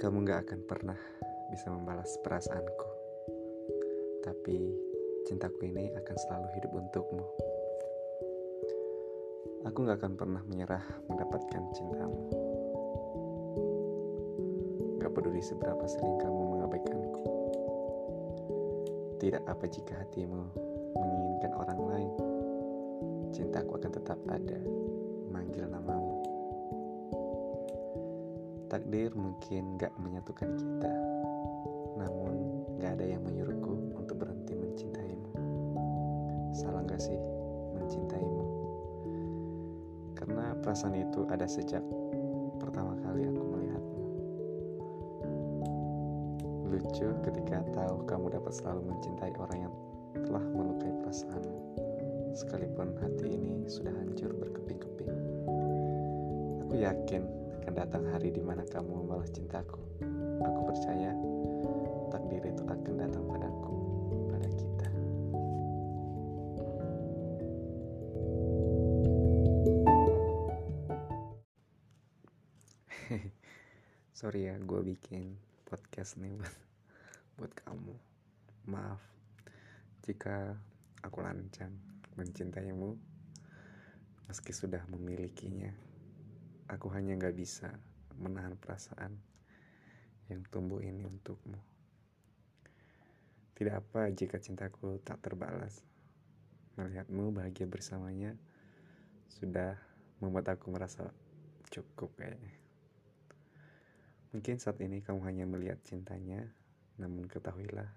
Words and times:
kamu 0.00 0.24
gak 0.24 0.48
akan 0.48 0.64
pernah 0.64 0.96
bisa 1.52 1.68
membalas 1.68 2.08
perasaanku. 2.24 2.88
Tapi 4.24 4.56
cintaku 5.28 5.68
ini 5.68 5.92
akan 5.92 6.16
selalu 6.16 6.48
hidup 6.56 6.72
untukmu. 6.72 7.20
Aku 9.68 9.84
gak 9.84 10.00
akan 10.00 10.16
pernah 10.16 10.40
menyerah 10.48 10.80
mendapatkan 11.04 11.62
cintamu. 11.76 12.32
Gak 15.04 15.12
peduli 15.12 15.44
seberapa 15.44 15.84
sering 15.84 16.16
kamu 16.16 16.42
mengabaikanku. 16.48 17.24
Tidak 19.20 19.44
apa 19.44 19.68
jika 19.68 20.00
hatimu 20.00 20.42
menginginkan 20.96 21.52
orang 21.60 21.80
lain. 21.92 22.12
Cintaku 23.36 23.76
akan 23.76 23.92
tetap 23.92 24.16
ada, 24.32 24.64
manggil 25.28 25.68
namamu. 25.68 26.09
Takdir 28.70 29.10
mungkin 29.18 29.82
gak 29.82 29.90
menyatukan 29.98 30.54
kita, 30.54 30.94
namun 31.98 32.62
gak 32.78 33.02
ada 33.02 33.18
yang 33.18 33.26
menyuruhku 33.26 33.98
untuk 33.98 34.22
berhenti 34.22 34.54
mencintaimu. 34.54 35.34
Salah 36.54 36.86
gak 36.86 37.02
sih 37.02 37.18
mencintaimu? 37.74 38.46
Karena 40.14 40.54
perasaan 40.62 40.94
itu 40.94 41.26
ada 41.34 41.50
sejak 41.50 41.82
pertama 42.62 42.94
kali 43.02 43.26
aku 43.26 43.42
melihatmu. 43.42 44.02
Lucu 46.70 47.10
ketika 47.26 47.66
tahu 47.74 48.06
kamu 48.06 48.38
dapat 48.38 48.54
selalu 48.54 48.86
mencintai 48.86 49.34
orang 49.34 49.66
yang 49.66 49.74
telah 50.30 50.46
melukai 50.54 50.94
perasaanmu, 51.02 51.58
sekalipun 52.38 52.94
hati 53.02 53.34
ini 53.34 53.66
sudah 53.66 53.90
hancur 53.98 54.30
berkeping-keping. 54.30 55.10
Aku 56.62 56.78
yakin 56.78 57.39
akan 57.60 57.76
datang 57.76 58.08
hari 58.08 58.32
di 58.32 58.40
mana 58.40 58.64
kamu 58.64 59.04
membalas 59.04 59.28
cintaku. 59.36 59.76
Aku 60.40 60.60
percaya 60.64 61.12
takdir 62.08 62.40
itu 62.40 62.64
akan 62.64 62.94
datang 62.96 63.20
padaku, 63.28 63.76
pada 64.32 64.48
kita. 64.48 64.88
Sorry 74.16 74.48
ya, 74.48 74.56
gue 74.56 74.80
bikin 74.80 75.36
podcast 75.68 76.16
nih 76.16 76.32
buat, 76.32 76.56
buat 77.36 77.52
kamu. 77.60 77.92
Maaf 78.72 79.04
jika 80.08 80.56
aku 81.04 81.20
lancang 81.20 81.76
mencintaimu 82.16 82.96
meski 84.32 84.56
sudah 84.56 84.80
memilikinya. 84.88 85.89
Aku 86.70 86.86
hanya 86.94 87.18
gak 87.18 87.34
bisa 87.34 87.66
menahan 88.14 88.54
perasaan 88.54 89.18
yang 90.30 90.46
tumbuh 90.54 90.78
ini 90.78 91.02
untukmu. 91.02 91.58
Tidak 93.58 93.74
apa 93.74 94.06
jika 94.14 94.38
cintaku 94.38 95.02
tak 95.02 95.18
terbalas. 95.18 95.82
Melihatmu 96.78 97.34
bahagia 97.34 97.66
bersamanya 97.66 98.38
sudah 99.26 99.74
membuat 100.22 100.54
aku 100.54 100.70
merasa 100.70 101.10
cukup 101.74 102.14
kayaknya. 102.14 102.54
Mungkin 104.30 104.62
saat 104.62 104.78
ini 104.78 105.02
kamu 105.02 105.26
hanya 105.26 105.44
melihat 105.50 105.82
cintanya, 105.82 106.46
namun 107.02 107.26
ketahuilah, 107.26 107.90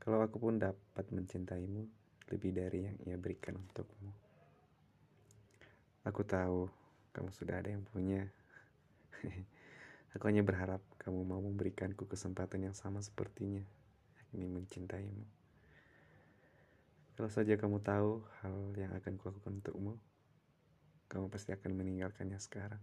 kalau 0.00 0.24
aku 0.24 0.40
pun 0.40 0.56
dapat 0.56 1.04
mencintaimu 1.12 1.84
lebih 2.32 2.50
dari 2.56 2.88
yang 2.88 2.96
ia 3.04 3.16
berikan 3.20 3.60
untukmu. 3.60 4.08
Aku 6.08 6.24
tahu 6.24 6.81
kamu 7.12 7.30
sudah 7.32 7.60
ada 7.60 7.68
yang 7.72 7.84
punya. 7.84 8.28
Aku 10.16 10.28
hanya 10.28 10.44
berharap 10.44 10.84
kamu 11.00 11.24
mau 11.24 11.40
memberikanku 11.40 12.04
kesempatan 12.04 12.68
yang 12.68 12.76
sama 12.76 13.00
sepertinya, 13.00 13.64
yakni 14.20 14.48
mencintaimu. 14.48 15.24
Kalau 17.16 17.28
saja 17.28 17.56
kamu 17.56 17.80
tahu 17.84 18.24
hal 18.40 18.56
yang 18.76 18.92
akan 18.96 19.20
kulakukan 19.20 19.60
untukmu, 19.60 19.96
kamu 21.08 21.28
pasti 21.28 21.52
akan 21.52 21.76
meninggalkannya 21.76 22.40
sekarang. 22.40 22.80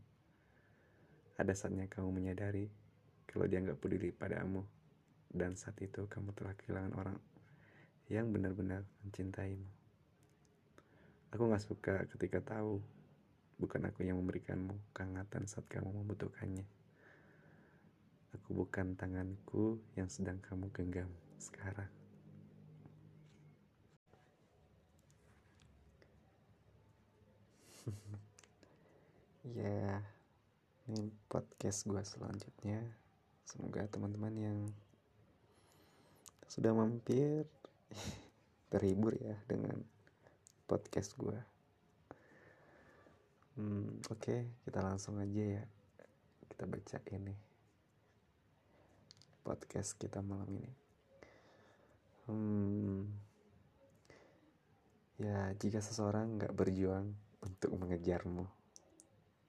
Ada 1.38 1.54
saatnya 1.54 1.90
kamu 1.90 2.10
menyadari 2.14 2.70
kalau 3.30 3.46
dia 3.46 3.62
nggak 3.62 3.78
peduli 3.82 4.14
padamu, 4.14 4.66
dan 5.30 5.54
saat 5.54 5.78
itu 5.82 6.10
kamu 6.10 6.34
telah 6.34 6.54
kehilangan 6.58 6.94
orang 6.98 7.18
yang 8.10 8.34
benar-benar 8.34 8.86
mencintaimu. 9.06 9.70
Aku 11.30 11.46
gak 11.46 11.62
suka 11.62 11.96
ketika 12.10 12.42
tahu 12.42 12.82
Bukan 13.60 13.92
aku 13.92 14.08
yang 14.08 14.16
memberikanmu 14.24 14.72
kehangatan 14.96 15.44
saat 15.44 15.68
kamu 15.68 15.92
membutuhkannya. 15.92 16.64
Aku 18.40 18.56
bukan 18.56 18.96
tanganku 18.96 19.84
yang 20.00 20.08
sedang 20.08 20.40
kamu 20.40 20.72
genggam 20.72 21.12
sekarang. 21.36 21.92
ya, 29.60 30.00
ini 30.88 31.12
podcast 31.28 31.84
gue 31.84 32.00
selanjutnya. 32.00 32.80
Semoga 33.44 33.84
teman-teman 33.92 34.40
yang 34.40 34.72
sudah 36.48 36.72
mampir 36.72 37.44
terhibur 38.72 39.20
ya 39.20 39.36
dengan 39.52 39.84
podcast 40.64 41.12
gue. 41.20 41.59
Hmm, 43.60 44.00
oke, 44.08 44.24
okay, 44.24 44.40
kita 44.64 44.80
langsung 44.80 45.20
aja 45.20 45.60
ya. 45.60 45.64
Kita 46.48 46.64
baca 46.64 46.98
ini 47.12 47.50
podcast 49.44 50.00
kita 50.00 50.24
malam 50.24 50.48
ini. 50.56 50.72
Hmm, 52.30 53.04
ya, 55.20 55.52
jika 55.60 55.84
seseorang 55.84 56.40
nggak 56.40 56.56
berjuang 56.56 57.12
untuk 57.44 57.76
mengejarmu, 57.76 58.48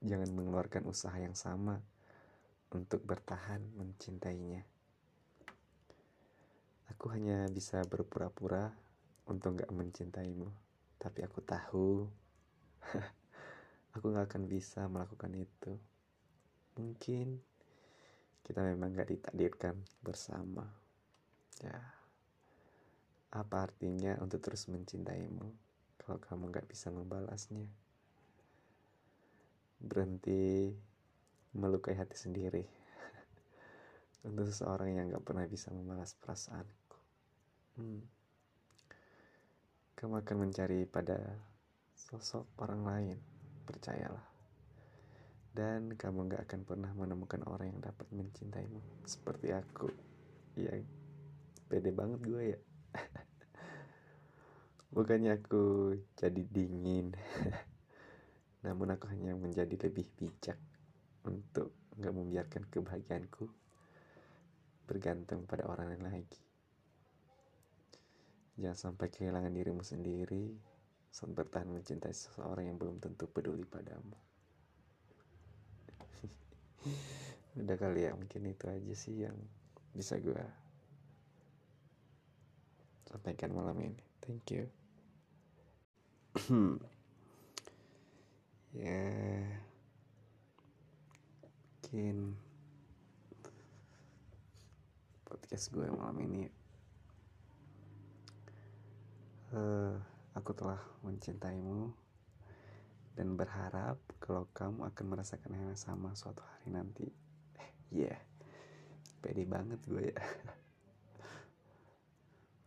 jangan 0.02 0.30
mengeluarkan 0.34 0.90
usaha 0.90 1.14
yang 1.14 1.38
sama 1.38 1.78
untuk 2.74 3.06
bertahan 3.06 3.62
mencintainya. 3.78 4.66
Aku 6.90 7.14
hanya 7.14 7.46
bisa 7.46 7.78
berpura-pura 7.86 8.74
untuk 9.30 9.54
nggak 9.54 9.70
mencintaimu, 9.70 10.50
tapi 10.98 11.22
aku 11.22 11.38
tahu 11.46 12.10
aku 13.94 14.14
gak 14.14 14.30
akan 14.30 14.46
bisa 14.46 14.86
melakukan 14.86 15.34
itu. 15.34 15.74
Mungkin 16.78 17.42
kita 18.46 18.62
memang 18.62 18.94
gak 18.94 19.10
ditakdirkan 19.10 19.78
bersama. 20.02 20.66
Ya, 21.60 21.76
apa 23.30 23.56
artinya 23.68 24.16
untuk 24.22 24.40
terus 24.40 24.66
mencintaimu 24.70 25.52
kalau 26.00 26.18
kamu 26.22 26.54
gak 26.54 26.66
bisa 26.70 26.88
membalasnya? 26.94 27.66
Berhenti 29.80 30.74
melukai 31.50 31.98
hati 31.98 32.14
sendiri 32.14 32.62
untuk 34.28 34.46
seseorang 34.46 34.94
yang 34.94 35.10
gak 35.10 35.24
pernah 35.26 35.44
bisa 35.50 35.74
membalas 35.74 36.14
perasaanku. 36.14 36.98
Hmm. 37.78 38.02
Kamu 39.98 40.22
akan 40.24 40.36
mencari 40.48 40.88
pada 40.88 41.18
sosok 41.92 42.48
orang 42.56 42.82
lain 42.88 43.29
percayalah. 43.70 44.26
Dan 45.50 45.98
kamu 45.98 46.30
gak 46.30 46.46
akan 46.46 46.60
pernah 46.62 46.90
menemukan 46.94 47.42
orang 47.46 47.74
yang 47.74 47.80
dapat 47.82 48.06
mencintaimu 48.14 48.78
seperti 49.06 49.50
aku. 49.50 49.90
Iya, 50.58 50.82
pede 51.66 51.90
banget 51.90 52.20
gue 52.22 52.42
ya. 52.54 52.58
Bukannya 54.94 55.38
aku 55.38 55.94
jadi 56.18 56.42
dingin, 56.42 57.14
namun 58.66 58.94
aku 58.94 59.10
hanya 59.10 59.34
menjadi 59.38 59.90
lebih 59.90 60.06
bijak 60.18 60.58
untuk 61.26 61.74
gak 61.98 62.14
membiarkan 62.14 62.66
kebahagiaanku 62.70 63.50
bergantung 64.90 65.46
pada 65.46 65.70
orang 65.70 65.94
lain 65.94 66.02
lagi. 66.02 66.42
Jangan 68.58 68.92
sampai 68.92 69.06
kehilangan 69.08 69.54
dirimu 69.54 69.86
sendiri 69.86 70.58
saat 71.10 71.34
bertahan 71.34 71.66
mencintai 71.66 72.14
seseorang 72.14 72.70
yang 72.70 72.78
belum 72.78 73.02
tentu 73.02 73.26
peduli 73.26 73.66
padamu. 73.66 74.14
Udah 77.60 77.76
kali 77.76 78.06
ya, 78.06 78.14
mungkin 78.14 78.46
itu 78.46 78.64
aja 78.70 78.94
sih 78.94 79.26
yang 79.26 79.34
bisa 79.90 80.16
gue 80.22 80.38
sampaikan 83.10 83.50
malam 83.50 83.74
ini. 83.82 84.02
Thank 84.22 84.54
you. 84.54 84.70
ya, 88.78 89.10
mungkin 91.90 92.38
podcast 95.26 95.74
gue 95.74 95.90
malam 95.90 96.22
ini. 96.22 96.46
Uh, 99.50 99.98
Aku 100.38 100.54
telah 100.54 100.78
mencintaimu 101.02 101.90
dan 103.18 103.34
berharap 103.34 103.98
kalau 104.22 104.46
kamu 104.54 104.86
akan 104.90 105.04
merasakan 105.10 105.56
hal 105.58 105.74
yang 105.74 105.80
sama 105.80 106.14
suatu 106.14 106.40
hari 106.46 106.70
nanti. 106.70 107.10
Eh, 107.58 108.06
yeah. 108.06 108.20
pede 109.20 109.44
banget 109.44 109.80
gue 109.84 110.16
ya 110.16 110.16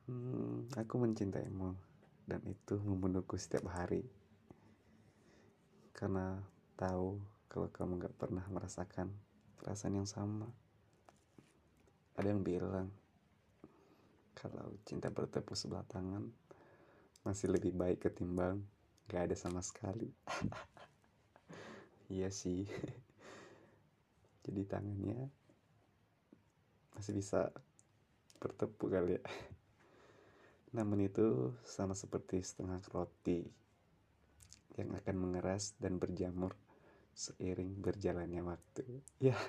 hmm, 0.07 0.69
aku 0.77 0.93
mencintaimu 1.01 1.73
dan 2.29 2.39
itu 2.45 2.77
membunuhku 2.77 3.35
setiap 3.35 3.73
hari 3.73 4.05
karena 5.97 6.39
tahu 6.77 7.17
kalau 7.49 7.67
kamu 7.73 8.05
gak 8.05 8.15
pernah 8.21 8.45
merasakan 8.53 9.09
perasaan 9.57 9.97
yang 9.97 10.09
sama 10.09 10.45
ada 12.13 12.29
yang 12.29 12.45
bilang 12.45 12.93
kalau 14.37 14.77
cinta 14.85 15.09
bertepuk 15.09 15.57
sebelah 15.57 15.85
tangan 15.89 16.29
masih 17.23 17.47
lebih 17.51 17.71
baik 17.71 18.03
ketimbang 18.03 18.63
gak 19.07 19.31
ada 19.31 19.35
sama 19.35 19.63
sekali. 19.63 20.11
Iya 22.11 22.29
sih. 22.29 22.67
Jadi 24.43 24.61
tangannya 24.67 25.31
masih 26.93 27.15
bisa 27.15 27.49
bertepuk 28.37 28.91
kali 28.91 29.17
ya. 29.17 29.23
Namun 30.77 31.07
itu 31.07 31.55
sama 31.63 31.97
seperti 31.97 32.43
setengah 32.43 32.83
roti 32.91 33.47
yang 34.77 34.93
akan 34.93 35.15
mengeras 35.15 35.73
dan 35.79 35.97
berjamur 35.97 36.53
seiring 37.15 37.81
berjalannya 37.81 38.45
waktu. 38.45 38.83
Ya 39.17 39.39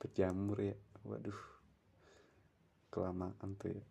berjamur 0.00 0.58
ya. 0.58 0.74
Waduh 1.04 1.36
kelamaan 2.88 3.58
tuh 3.58 3.74
ya 3.74 3.84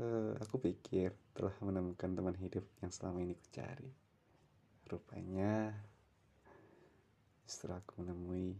uh, 0.00 0.36
aku 0.40 0.60
pikir 0.60 1.12
telah 1.32 1.52
menemukan 1.64 2.12
teman 2.12 2.36
hidup 2.36 2.64
yang 2.80 2.92
selama 2.92 3.24
ini 3.24 3.36
ku 3.36 3.46
cari. 3.52 3.92
Rupanya 4.86 5.74
setelah 7.46 7.82
aku 7.82 8.02
menemui 8.02 8.54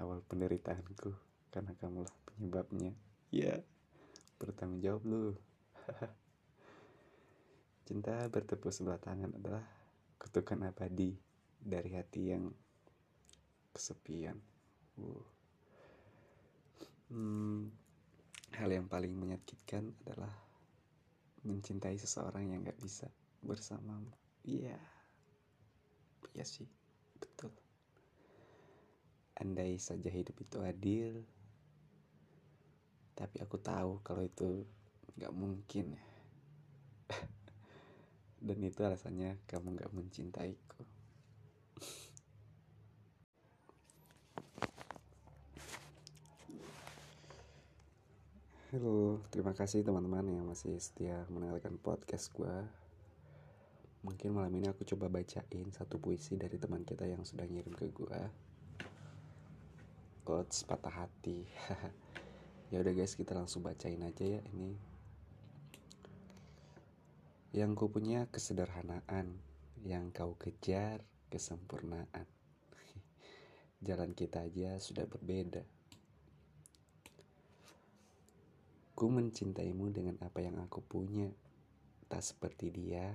awal 0.00 0.24
penderitaanku 0.24 1.12
karena 1.52 1.72
kamulah 1.78 2.12
penyebabnya. 2.26 2.92
Ya 3.32 3.62
bertanggung 4.36 4.82
jawab 4.82 5.02
lu. 5.06 5.26
Cinta 7.86 8.26
bertepuk 8.30 8.70
sebelah 8.70 8.98
tangan 8.98 9.34
adalah 9.34 9.64
kutukan 10.18 10.66
abadi 10.66 11.14
dari 11.58 11.90
hati 11.94 12.34
yang 12.34 12.50
kesepian. 13.74 14.38
Uh. 15.00 15.24
hmm, 17.08 17.72
hal 18.60 18.68
yang 18.68 18.86
paling 18.86 19.16
menyakitkan 19.16 19.88
adalah 20.04 20.51
mencintai 21.42 21.98
seseorang 21.98 22.50
yang 22.50 22.62
gak 22.62 22.78
bisa 22.78 23.10
bersamamu. 23.42 24.10
Iya. 24.46 24.74
Yeah. 24.74 24.84
iya 26.32 26.44
sih 26.46 26.66
betul. 27.18 27.52
Andai 29.38 29.76
saja 29.78 30.08
hidup 30.08 30.38
itu 30.38 30.58
adil 30.62 31.26
tapi 33.12 33.38
aku 33.38 33.60
tahu 33.60 34.00
kalau 34.02 34.24
itu 34.24 34.66
nggak 35.20 35.34
mungkin 35.36 35.94
ya. 35.94 36.04
Dan 38.46 38.58
itu 38.64 38.80
alasannya 38.82 39.38
kamu 39.46 39.78
nggak 39.78 39.92
mencintaiku 39.94 40.82
Halo, 48.72 49.20
terima 49.28 49.52
kasih 49.52 49.84
teman-teman 49.84 50.32
yang 50.32 50.48
masih 50.48 50.72
setia 50.80 51.28
mendengarkan 51.28 51.76
podcast 51.76 52.32
gue. 52.32 52.56
Mungkin 54.00 54.32
malam 54.32 54.48
ini 54.56 54.64
aku 54.64 54.88
coba 54.88 55.12
bacain 55.12 55.68
satu 55.76 56.00
puisi 56.00 56.40
dari 56.40 56.56
teman 56.56 56.80
kita 56.80 57.04
yang 57.04 57.20
sudah 57.20 57.44
ngirim 57.44 57.76
ke 57.76 57.92
gue. 57.92 58.20
Quotes 60.24 60.64
patah 60.64 61.04
hati. 61.04 61.44
ya 62.72 62.80
udah 62.80 62.96
guys 62.96 63.12
kita 63.12 63.36
langsung 63.36 63.60
bacain 63.60 64.00
aja 64.00 64.24
ya 64.24 64.40
ini 64.56 64.72
yang 67.52 67.76
ku 67.76 67.92
punya 67.92 68.24
kesederhanaan 68.32 69.36
yang 69.84 70.08
kau 70.16 70.32
kejar 70.40 71.04
kesempurnaan 71.28 72.24
jalan 73.84 74.16
kita 74.16 74.48
aja 74.48 74.80
sudah 74.80 75.04
berbeda 75.04 75.60
ku 79.02 79.10
mencintaimu 79.10 79.90
dengan 79.90 80.14
apa 80.22 80.46
yang 80.46 80.62
aku 80.62 80.78
punya 80.78 81.26
tak 82.06 82.22
seperti 82.22 82.70
dia 82.70 83.10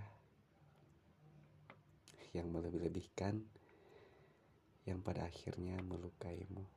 yang 2.36 2.52
melebih-lebihkan 2.52 3.40
yang 4.84 5.00
pada 5.00 5.24
akhirnya 5.24 5.80
melukaimu 5.88 6.68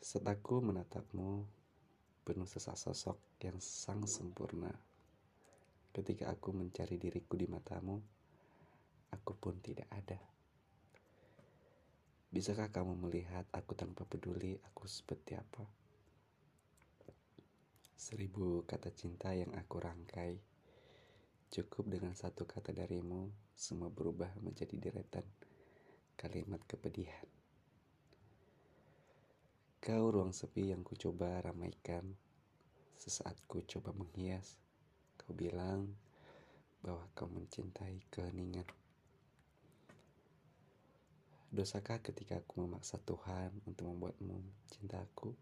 Setaku 0.00 0.64
menatapmu 0.64 1.44
penuh 2.24 2.48
sesak 2.48 2.80
sosok 2.80 3.20
yang 3.44 3.60
sang 3.60 4.08
sempurna. 4.08 4.72
Ketika 5.92 6.32
aku 6.32 6.56
mencari 6.56 6.96
diriku 6.96 7.36
di 7.36 7.44
matamu, 7.44 8.00
aku 9.12 9.32
pun 9.36 9.60
tidak 9.60 9.92
ada. 9.92 10.16
Bisakah 12.32 12.72
kamu 12.72 12.96
melihat 12.96 13.44
aku 13.52 13.76
tanpa 13.76 14.08
peduli 14.08 14.56
aku 14.64 14.88
seperti 14.88 15.36
apa? 15.36 15.83
Seribu 18.04 18.68
kata 18.68 18.92
cinta 18.92 19.32
yang 19.32 19.56
aku 19.56 19.80
rangkai, 19.80 20.36
cukup 21.48 21.88
dengan 21.88 22.12
satu 22.12 22.44
kata 22.44 22.76
darimu, 22.76 23.32
semua 23.56 23.88
berubah 23.88 24.28
menjadi 24.44 24.76
deretan 24.76 25.24
kalimat 26.12 26.60
kepedihan. 26.68 27.24
Kau 29.80 30.12
ruang 30.12 30.36
sepi 30.36 30.68
yang 30.68 30.84
ku 30.84 30.96
coba 30.96 31.44
ramaikan 31.44 32.12
Sesaat 32.96 33.36
ku 33.44 33.60
coba 33.68 33.92
menghias 33.92 34.56
Kau 35.20 35.36
bilang 35.36 35.92
bahwa 36.80 37.04
kau 37.12 37.28
mencintai 37.28 38.00
keheningan 38.08 38.64
Dosakah 41.52 42.00
ketika 42.00 42.40
aku 42.40 42.64
memaksa 42.64 42.96
Tuhan 43.04 43.52
untuk 43.68 43.92
membuatmu 43.92 44.40
cintaku? 44.72 45.36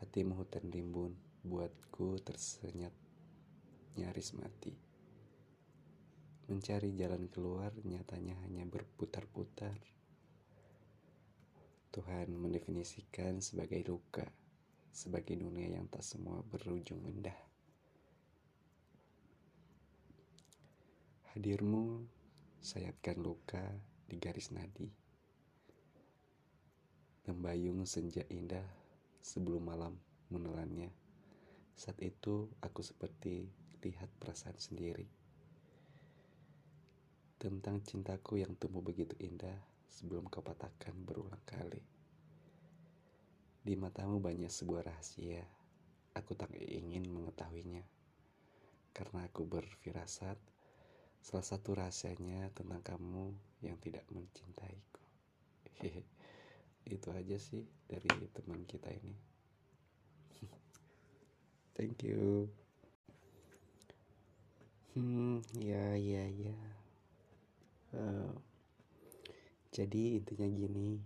Hatimu 0.00 0.32
hutan 0.32 0.72
rimbun 0.72 1.12
buatku 1.44 2.24
tersenyat 2.24 2.96
nyaris 4.00 4.32
mati 4.32 4.72
Mencari 6.48 6.96
jalan 6.96 7.28
keluar 7.28 7.68
nyatanya 7.84 8.32
hanya 8.48 8.64
berputar-putar 8.64 9.76
Tuhan 11.92 12.32
mendefinisikan 12.32 13.44
sebagai 13.44 13.84
luka, 13.84 14.24
sebagai 14.88 15.36
dunia 15.36 15.76
yang 15.76 15.84
tak 15.92 16.00
semua 16.00 16.40
berujung 16.48 17.04
indah. 17.04 17.36
Hadirmu 21.36 22.08
sayatkan 22.64 23.20
luka 23.20 23.68
di 24.08 24.16
garis 24.16 24.48
nadi. 24.48 24.88
Membayung 27.28 27.84
senja 27.84 28.24
indah 28.32 28.79
sebelum 29.20 29.68
malam 29.68 29.94
menelannya. 30.32 30.90
Saat 31.76 32.00
itu 32.00 32.48
aku 32.60 32.80
seperti 32.80 33.48
lihat 33.80 34.08
perasaan 34.20 34.56
sendiri. 34.56 35.08
Tentang 37.40 37.80
cintaku 37.80 38.44
yang 38.44 38.52
tumbuh 38.60 38.84
begitu 38.84 39.16
indah 39.16 39.56
sebelum 39.88 40.28
kau 40.28 40.44
patahkan 40.44 40.92
berulang 41.04 41.40
kali. 41.48 41.80
Di 43.60 43.76
matamu 43.76 44.20
banyak 44.20 44.48
sebuah 44.48 44.88
rahasia, 44.88 45.44
aku 46.16 46.36
tak 46.36 46.52
ingin 46.56 47.08
mengetahuinya. 47.08 47.84
Karena 48.92 49.24
aku 49.24 49.48
berfirasat, 49.48 50.36
salah 51.20 51.46
satu 51.46 51.76
rahasianya 51.76 52.52
tentang 52.56 52.80
kamu 52.84 53.32
yang 53.64 53.76
tidak 53.80 54.04
mencintaiku. 54.12 55.00
Hehe, 55.80 56.04
itu 56.90 57.08
aja 57.14 57.36
sih 57.38 57.62
dari 57.86 58.10
teman 58.34 58.66
kita 58.66 58.90
ini. 58.90 59.14
Thank 61.78 62.02
you. 62.02 62.50
Hmm, 64.98 65.38
ya, 65.54 65.94
ya, 65.94 66.26
ya. 66.26 66.56
Uh, 67.94 68.34
jadi 69.70 70.18
intinya 70.18 70.50
gini, 70.50 70.98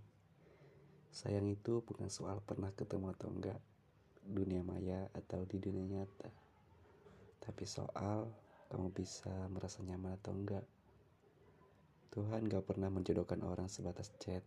sayang 1.13 1.53
itu 1.53 1.85
bukan 1.85 2.09
soal 2.09 2.41
pernah 2.41 2.73
ketemu 2.73 3.13
atau 3.13 3.29
enggak 3.29 3.61
dunia 4.25 4.65
maya 4.65 5.13
atau 5.13 5.45
di 5.45 5.61
dunia 5.61 6.01
nyata. 6.01 6.33
Tapi 7.45 7.65
soal 7.69 8.33
kamu 8.73 8.89
bisa 8.97 9.31
merasa 9.53 9.85
nyaman 9.85 10.17
atau 10.17 10.33
enggak. 10.33 10.65
Tuhan 12.09 12.47
gak 12.49 12.65
pernah 12.65 12.89
menjodohkan 12.89 13.43
orang 13.45 13.69
sebatas 13.69 14.15
chat. 14.23 14.41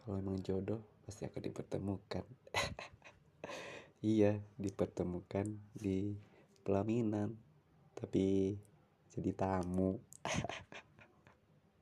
Kalau 0.00 0.16
memang 0.16 0.40
jodoh, 0.40 0.80
pasti 1.04 1.28
akan 1.28 1.42
dipertemukan. 1.44 2.24
iya, 4.04 4.40
dipertemukan 4.56 5.46
di 5.76 6.16
pelaminan. 6.64 7.36
Tapi 7.96 8.56
jadi 9.12 9.30
tamu. 9.36 10.00